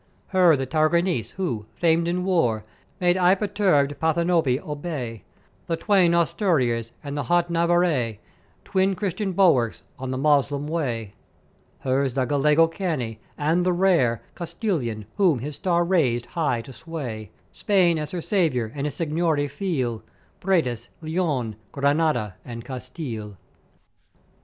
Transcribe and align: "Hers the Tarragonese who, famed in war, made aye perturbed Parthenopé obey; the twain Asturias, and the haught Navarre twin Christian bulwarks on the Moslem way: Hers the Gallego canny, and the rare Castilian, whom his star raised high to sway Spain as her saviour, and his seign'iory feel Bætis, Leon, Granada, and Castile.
"Hers 0.29 0.57
the 0.57 0.65
Tarragonese 0.65 1.33
who, 1.37 1.67
famed 1.75 2.07
in 2.07 2.23
war, 2.23 2.65
made 2.99 3.17
aye 3.17 3.35
perturbed 3.35 3.99
Parthenopé 4.01 4.59
obey; 4.59 5.23
the 5.67 5.77
twain 5.77 6.15
Asturias, 6.15 6.91
and 7.03 7.15
the 7.15 7.25
haught 7.29 7.51
Navarre 7.51 8.15
twin 8.65 8.95
Christian 8.95 9.31
bulwarks 9.31 9.83
on 9.99 10.09
the 10.09 10.17
Moslem 10.17 10.65
way: 10.67 11.13
Hers 11.81 12.15
the 12.15 12.25
Gallego 12.25 12.65
canny, 12.67 13.19
and 13.37 13.63
the 13.63 13.73
rare 13.73 14.23
Castilian, 14.33 15.05
whom 15.17 15.37
his 15.37 15.53
star 15.57 15.83
raised 15.85 16.25
high 16.25 16.63
to 16.63 16.73
sway 16.73 17.29
Spain 17.51 17.99
as 17.99 18.09
her 18.09 18.21
saviour, 18.21 18.71
and 18.73 18.87
his 18.87 18.95
seign'iory 18.95 19.47
feel 19.47 20.01
Bætis, 20.41 20.87
Leon, 21.03 21.57
Granada, 21.71 22.37
and 22.43 22.65
Castile. 22.65 23.37